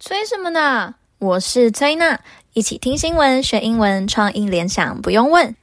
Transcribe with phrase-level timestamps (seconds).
[0.00, 0.94] 催什么呢？
[1.18, 2.20] 我是崔娜，
[2.52, 5.54] 一起听新闻学英文，创意联想不用问。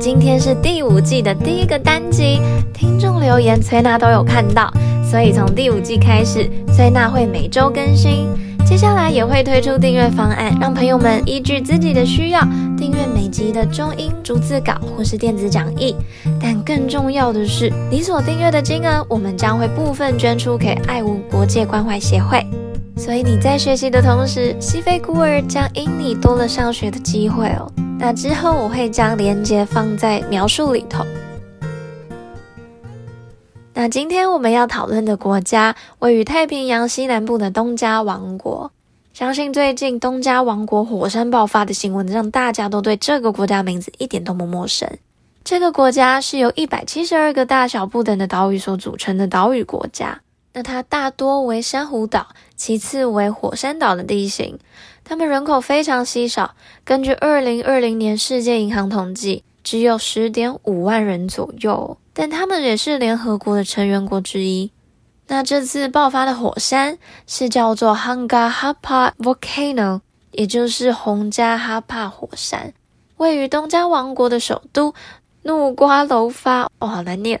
[0.00, 2.40] 今天是第五季的第一个单集，
[2.72, 4.72] 听众留言崔娜都有看到，
[5.08, 8.26] 所以从第五季开始，崔娜会每周更新。
[8.68, 12.42] 接下来也会推出订阅方案，让朋友们依据自己的需要
[12.76, 15.96] 订阅每集的中英逐字稿或是电子讲义。
[16.38, 22.46] 但更重要的是，你所订阅的金额，我们将会部分捐出给爱吾国界关怀协会。
[22.94, 27.72] 所以你在学习的同时，西非孤儿将因你多了上学的机会哦。
[27.98, 31.06] 那之后我会将链接放在描述里头。
[33.80, 38.72] 那今天我们要讨论的国家位于太平洋西南部的东加王国。
[39.14, 44.90] 相信最近东加王国火山爆发的新闻，让大家都对这个国家名字一点都不陌生。
[45.44, 50.22] 这个国家是由一百七十二个大小不等的岛屿所组成的岛屿国家。
[50.54, 52.26] 那它大多为珊瑚岛，
[52.56, 54.58] 其次为火山岛的地形。
[55.04, 61.96] 它们人口非常稀少，根据二零二零年世界银行统计，只有十点五万人左右。
[62.18, 64.72] 但他们也是联合国的成员国之一。
[65.28, 70.00] 那这次爆发的火山是叫做 Hunga Hapa Volcano，
[70.32, 72.72] 也就是洪加哈帕火山，
[73.18, 74.92] 位于东加王国的首都
[75.42, 77.40] 努瓜楼发，哦，好难念，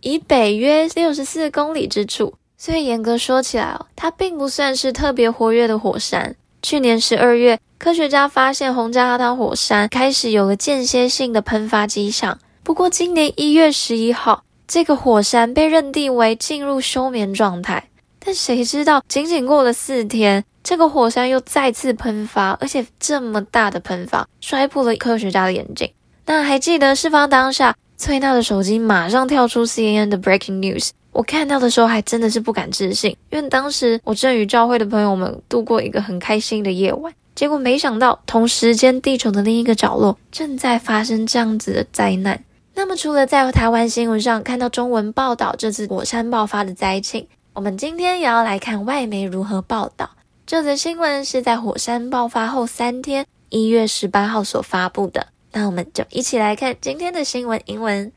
[0.00, 2.34] 以北约六十四公里之处。
[2.56, 6.36] 所以严格说起来哦，它并不算是特别活跃的火山。
[6.62, 12.38] 去年十二月，科学家发现洪加哈塔火山开始有了间歇性的喷发迹象。
[12.68, 17.88] 不过，今年一月十一号，这个火山被认定为进入休眠状态。
[18.18, 25.90] 但谁知道，仅仅过了四天，这个火山又再次喷发，而且这么大的喷发，摔破了科学家的眼镜。
[26.26, 30.90] 那还记得事发当下，崔娜的手机马上跳出 CNN 的 Breaking News。
[31.12, 37.10] 我看到的时候，还真的是不敢置信，因为当时我正与教会的朋友们度过一个很开心的夜晚。
[37.34, 42.44] 结果没想到，同时间，地球的另一个角落正在发生这样子的灾难。
[42.78, 50.10] 那么，除了在台湾新闻上看到中文报道这次火山爆发的灾情，我们今天也要来看外媒如何报道。
[50.46, 55.26] 这则新闻是在火山爆发后三天，一月十八号所发布的。
[55.50, 58.12] 那我们就一起来看今天的新闻英文。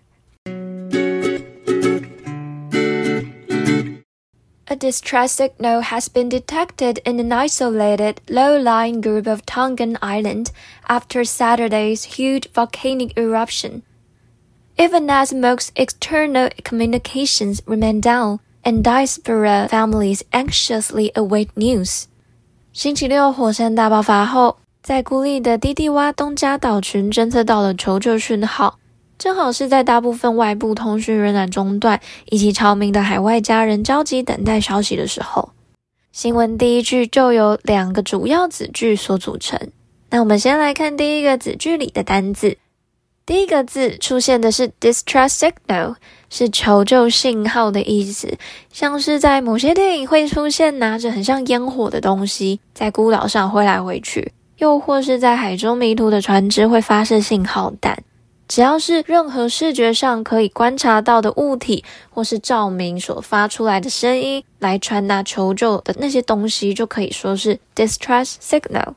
[4.65, 10.51] A distress signal has been detected in an isolated, low-lying group of Tongan Island
[10.87, 13.81] after Saturday's huge volcanic eruption.
[14.81, 22.05] Even as most external communications remain down and diaspora families anxiously await news，
[22.73, 28.79] 星期六火山大爆发后，在孤立的低地洼东加岛群侦测到了求救讯号，
[29.19, 35.51] 正好是在大部分外部通讯仍然中断以及巢民的海外家人焦急等待消息的时候。
[36.11, 39.59] 新闻第一句就由两个主要子句所组成。
[40.09, 42.57] 那我们先来看第一个子句里的单字。
[43.25, 45.95] 第一个字出现的是 distress signal，
[46.29, 48.37] 是求救信号的意思，
[48.73, 58.03] 像是在某些电影会出现拿着很像烟火的东西在孤岛上挥来挥去，又或是在海中迷途的船只会发射信号弹。
[58.47, 68.95] 只要是任何视觉上可以观察到的物体或是照明所发出来的声音来传达求救的那些东西，就可以说是 distress signal。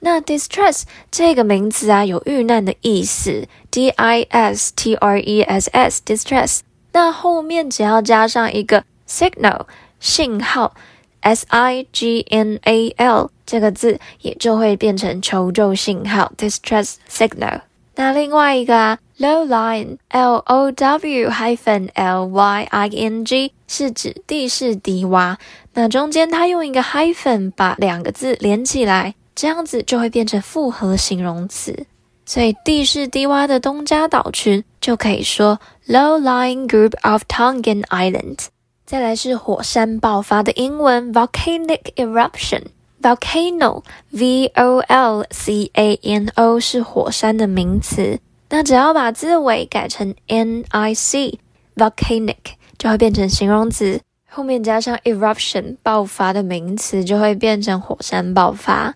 [0.00, 6.60] 那 distress 这个名词啊，有遇难的意思，d i s t r e s s distress。
[6.92, 9.66] 那后面只要加上一个 signal
[9.98, 10.74] 信号
[11.20, 17.62] ，s i g n a l 这个字，也就会变成求救信号 distress signal。
[17.96, 25.36] 那另外一个啊，low lying l o w hyphen l y i n g 是指地势低洼，
[25.74, 29.14] 那中间它用一个 hyphen 把两个字连起来。
[29.38, 31.86] 这样子就会变成复合形容词，
[32.26, 38.46] 所以地势低洼的东加岛群就可以说 low-lying group of Tongan Island。
[38.84, 48.18] 再来是火山爆发的英文 volcanic eruption，volcano v o l c a n o 是火山的名词，
[48.48, 51.38] 那只要把字尾改成 n i c
[51.76, 52.34] volcanic
[52.76, 54.00] 就会变成形容词。
[54.29, 58.95] 后面加上 eruption 爆发的名词，就会变成火山爆发。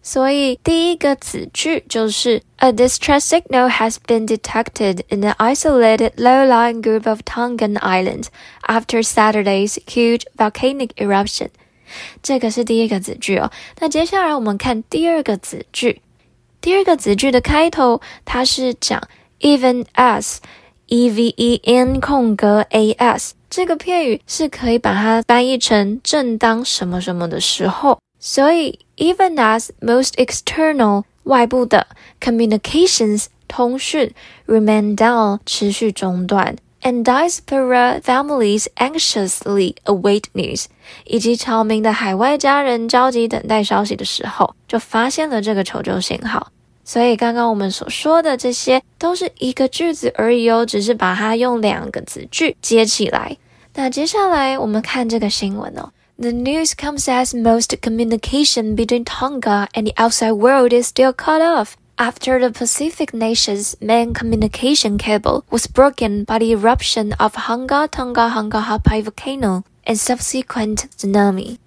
[0.00, 8.28] 所以第一个子句就是 A distress signal has been detected in the isolated low-lying group of Tongan Islands
[8.62, 11.48] after Saturday's huge volcanic eruption。
[12.22, 13.50] 这个是第一个子句哦。
[13.80, 16.00] 那接下来我们看第二个子句。
[16.60, 19.02] 第二个子句的开头，它是讲
[19.40, 20.36] even as。
[20.91, 31.87] e v e n 空格 a s 这个片语是可以把它翻译成正当什么什么的时候，所以 even as most external 外部的
[32.19, 34.13] communications 通讯
[34.45, 36.57] remain down 持续中断。
[36.81, 40.65] And diaspora families anxiously await news，
[41.05, 46.51] 以及侨民的海外家人焦急等待消息的时候，就发现了这个求救信号。
[46.84, 53.36] 所以刚刚我们所说的这些都是一个句子而已哦，只是把它用两个子句接起来。
[53.74, 55.90] 那接下来我们看这个新闻哦。
[56.18, 61.72] The news comes as most communication between Tonga and the outside world is still cut off.
[61.98, 68.30] After the Pacific nation's main communication cable was broken by the eruption of Hunga Tonga
[68.30, 71.58] Hunga Hapai volcano and subsequent tsunami，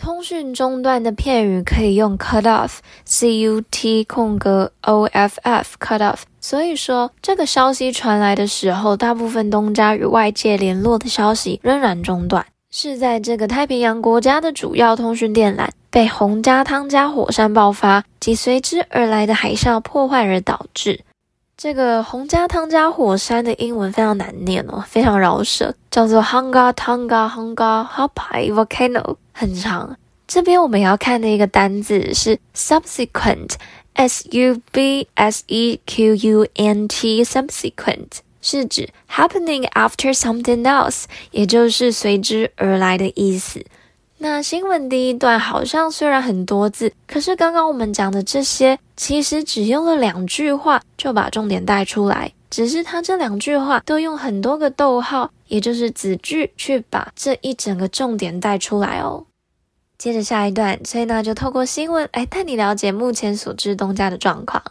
[0.00, 6.20] 通讯中断的片语可以用 cut off，c u t 空格 o f f，cut off。
[6.40, 12.46] 所以说，这个消息传来的时候，大部分东家与外界联络的消息仍然中断。
[12.70, 21.00] 是在这个太平洋国家的主要通讯电缆被洪加汤加火山爆发及随之而来的海啸破坏而导致。
[21.62, 29.94] 这个洪加汤加火山的英文非常难念哦，非常饶舌，叫做 Hunga Tonga Hunga Hapai Volcano，很长。
[30.26, 38.06] 这边我们要看的一个单字是 subsequent，s u b s e q u n t，subsequent。
[38.40, 43.62] 是指 happening after something else，也就是随之而来的意思。
[44.22, 59.24] 那新闻第一段好像虽然很多字，可是刚刚我们讲的这些其实只用了两句话就把重点带出来，只是它这两句话都用很多个逗号，也就是子句去把这一整个重点带出来哦。
[59.96, 64.62] 接着下一段，所以呢就透过新闻来带你了解目前所知东家的状况。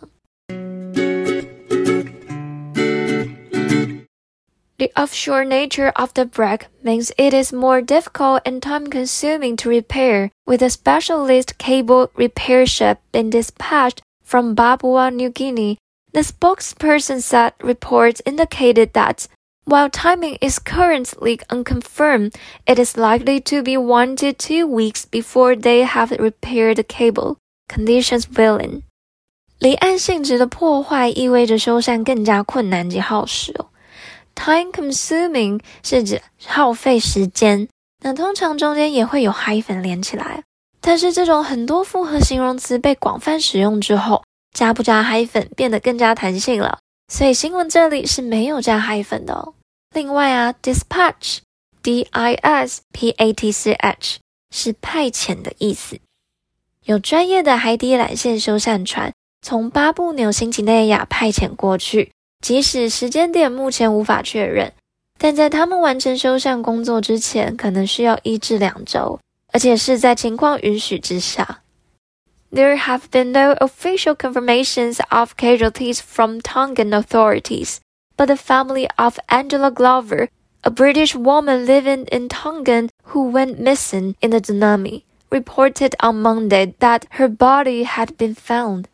[4.79, 10.31] The offshore nature of the wreck means it is more difficult and time-consuming to repair,
[10.47, 15.79] with a specialist cable repair ship being dispatched from Papua New Guinea.
[16.13, 19.29] The spokesperson said reports indicated that
[19.65, 22.35] while timing is currently unconfirmed,
[22.67, 27.39] it is likely to be one to two weeks before they have repaired the cable.
[27.69, 28.83] Conditions willing.
[29.59, 33.68] 离岸性质的破坏意味着修缮更加困难及耗时哦。
[34.42, 37.68] Time consuming 是指耗费时间，
[38.02, 40.44] 那通常中间也会有 hyphen 连起来。
[40.80, 44.24] 但是这种很多复合形容词被广泛使用之后，
[44.56, 46.80] 加不加 hyphen 变得更加弹性了。
[47.12, 49.54] 所以新闻这里是没有加 hyphen 的哦。
[49.94, 54.20] 另外啊，dispatch，d i s p a t c h
[54.56, 56.00] 是派遣的意思。
[56.86, 59.12] 有专业的海底缆线修缮船
[59.42, 62.14] 从巴布纽新几内亚派遣过去。
[62.41, 64.73] 即使时间点目前无法确认，
[65.19, 69.19] 但在他们完成修缮工作之前，可能需要一至两周，
[69.53, 71.61] 而且是在情况允许之下。
[72.53, 77.79] There have been no official confirmations of casualties from Tongan authorities,
[78.17, 80.29] but the family of Angela Glover,
[80.61, 86.75] a British woman living in Tongan who went missing in the tsunami, reported on Monday
[86.79, 88.87] that her body had been found.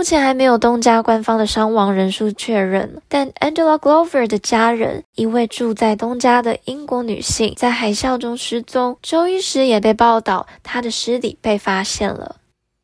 [0.00, 8.96] 目前还没有东家官方的伤亡人数确认，但 Angela Glover 的家人，一位住在东家的英国女性，在海啸中失踪。
[9.02, 12.36] 周一时也被报道，她的尸体被发现了。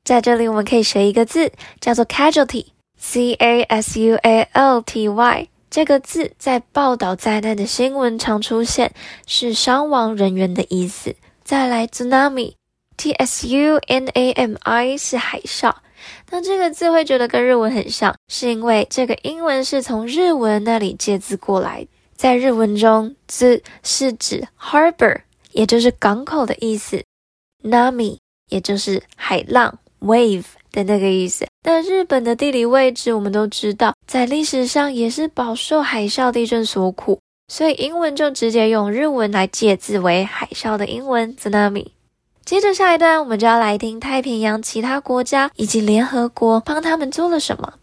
[0.05, 5.49] 在这里，我们可以学一个字，叫做 casualty，c a s u a l t y。
[5.71, 8.93] 这个字在报道灾难的新闻常出现，
[9.27, 11.17] 是伤亡人员的意思。
[11.43, 15.77] 再来，tsunami，t s u n a m i 是海啸。
[16.31, 21.87] 那这个字会觉得跟日文很像，是因为这个英文是从日文那里借字过来。
[22.17, 25.21] 在日文中，字是指 harbor，
[25.53, 27.05] 也就是港口的意思
[27.63, 28.17] ；nami，
[28.49, 31.47] 也就是海浪 wave 的那个意思。
[31.63, 41.89] 那日本的地理位置我们都知道，在历史上也是饱受海啸地震所苦，所以英文就直接用日文来借字为海啸的英文 tsunami。
[42.46, 47.76] 接着下一段，我们就要来听太平洋其他国家以及联合国帮他们做了什么。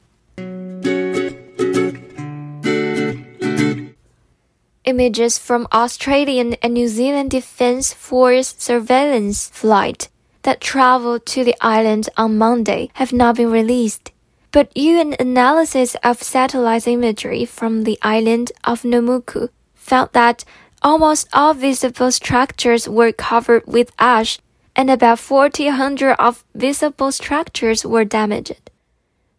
[4.85, 10.09] Images from Australian and New Zealand Defence Force surveillance flight
[10.43, 14.13] that traveled to the island on Monday have not been released,
[14.53, 20.45] but UN analysis of satellite imagery from the island of Namuku found that
[20.83, 24.39] almost all visible structures were covered with ash.
[24.76, 28.56] And about forty hundred of visible structures were damaged.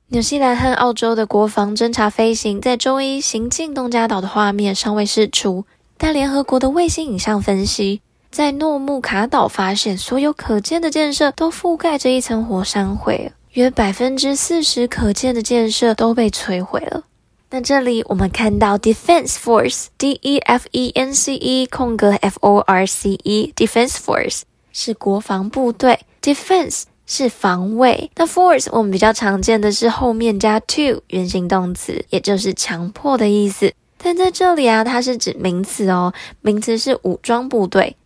[0.09, 5.65] 纽西兰和澳洲的国防侦察飞行在周一行进东加岛的画面尚未释出，
[5.97, 8.01] 但联合国的卫星影像分析，
[8.31, 17.05] 在诺木卡岛发现所有可见的建设都覆盖着一层火山灰，约百分之四十可见的建设都被摧毁了。
[17.51, 24.43] 那这里我们看到 Defense Force，D E F E N C E 空格 F O R C E，Defense Force
[24.75, 26.83] 是国防部队，Defense。
[27.07, 28.11] 是防卫。
[28.17, 33.75] 那 force 我们比较常见的是后面加 to 原形动词，也就是强迫的意思。
[33.99, 37.99] 但在这里啊，它是指名词哦，名词是武装部队。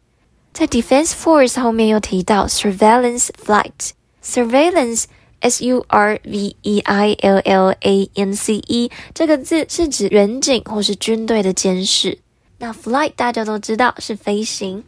[0.53, 5.05] 在 defense force 后面又提到 surveillance flight，surveillance
[5.39, 12.19] s u r v e i l l a n c e 这个字是指远景或是军队的监视。
[12.59, 14.83] 那 flight 大家都知道是飞行。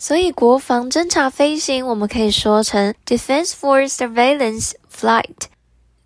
[0.00, 5.48] 所以，国防侦察飞行，我们可以说成 Defense Force Surveillance Flight。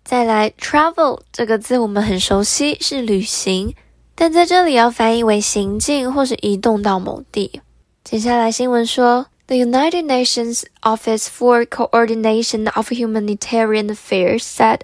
[0.03, 3.75] 再来，travel 这个字我们很熟悉，是旅行，
[4.15, 7.61] 但在这里要翻译为行进或是移动到某地。
[8.03, 14.79] 接下来新闻说，The United Nations Office for Coordination of Humanitarian Affairs said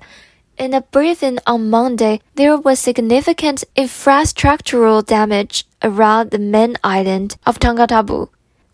[0.57, 7.57] in a briefing on Monday there was significant infrastructural damage around the main island of
[7.59, 8.27] Tongatabu.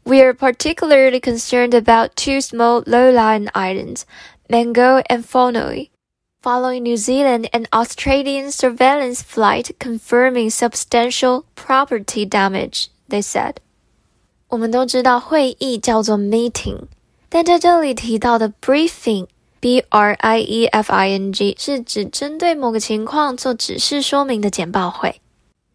[0.08, 4.06] We are particularly concerned about two small low-lying islands,
[4.50, 5.90] Mango and Fonoi,
[6.42, 13.56] following New Zealand and Australian surveillance flight confirming substantial property damage, they said.
[14.50, 16.82] 我们都知道会议叫做 meeting，
[17.30, 25.22] 但在这里提到的 briefing，b r i e f i n g 是指针对某个情况做指示说明的简报会。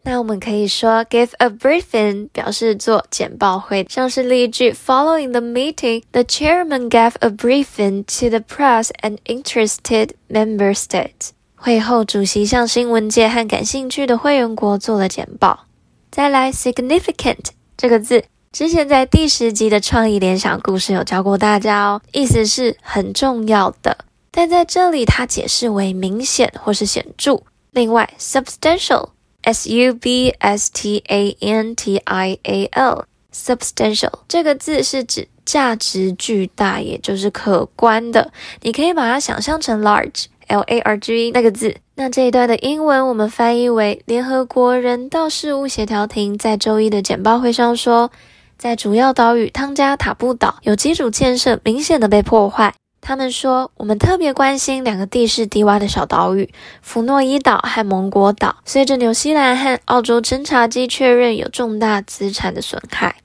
[0.05, 8.39] 那我们可以说 give a briefing 表示做简报会，像是例句 Following the meeting, the chairman gave a briefing to the
[8.39, 11.29] press and interested member states.
[11.55, 15.67] 会后，主席向新闻界和感兴趣的会员国做了简报。
[16.11, 17.45] 再来 significant
[17.77, 27.41] 这个字，之前在第十集的创意联想故事有教过大家哦，意思是很重要的，但在这里它解释为明显或是显著。
[27.71, 29.12] 另外 substantial。
[29.43, 38.31] S U B S T A N T I A L，substantial 这个字是指价值巨大，也就是可观的。
[38.61, 41.75] 你可以把它想象成 large，L A R G 那个字。
[41.95, 48.09] 那这一段的英文我们翻译为：联合国人道事务协调庭在周一的简报会上说，
[48.57, 52.73] 在主要岛屿汤加塔布岛，有基础建设明显的被破坏。
[53.05, 56.49] 他们说，我们特别关心两个地势低洼的小岛屿——
[56.81, 58.55] 福诺伊岛和蒙果岛。
[58.63, 63.17] 随着纽西兰和澳洲侦察机确认有重大资产的损害，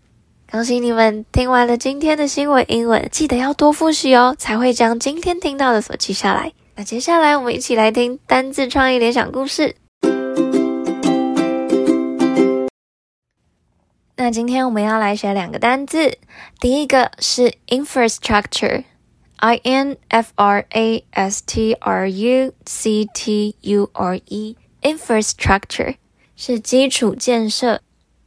[0.50, 6.52] 恭喜你们听完了今天的新闻英文，记得要多复习哦，才会将今天听到的所记下来。
[6.75, 9.76] 那接下来我们一起来听单字创意联想故事。
[14.16, 16.18] 那今天我们要来学两个单字，
[16.58, 18.82] 第一个是 infrastructure。
[19.38, 25.97] I N F R A S T R U C T U R E，infrastructure
[26.37, 27.80] 是基础建设。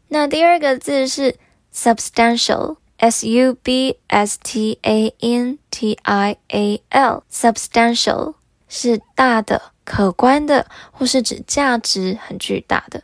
[0.07, 1.35] 那第二个字是
[1.73, 8.35] substantial，S U B S T A N T I A L，substantial
[8.67, 13.03] 是大的、可观的，或是指价值很巨大的。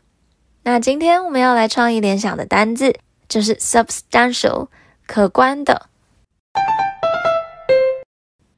[0.64, 2.96] 那今天我们要来创意联想的单字
[3.30, 4.68] 就是 substantial，
[5.06, 5.88] 可观的。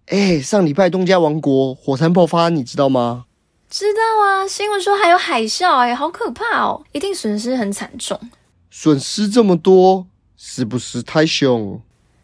[0.10, 3.26] 哎，上礼拜东加王国火山爆发，你知道吗？
[3.70, 8.20] 知道啊，新闻说还有海啸，哎，好可怕哦，一定损失很惨重。
[8.72, 11.80] 损失这么多，是不是太凶？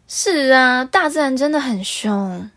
[0.08, 2.50] 是啊，大自然真的很凶。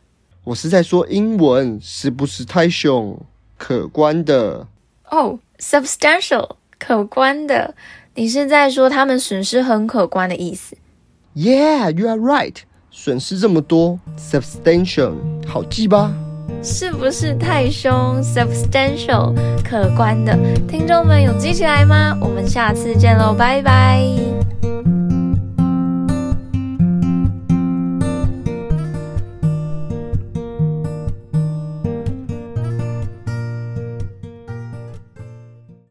[0.46, 3.20] 我是在说英文，是不是太凶？
[3.56, 4.66] 可观的。
[5.12, 7.76] 哦，oh，substantial，可观的。
[8.16, 10.76] 你是在说他们损失很可观的意思
[11.36, 12.56] ？Yeah, you are right.
[13.02, 15.14] 损失这么多，substantial
[15.48, 16.14] 好记吧？
[16.62, 20.38] 是不是太凶？substantial 可观的，
[20.68, 22.18] 听众们有记起来吗？
[22.20, 24.29] 我们下次见喽，拜拜。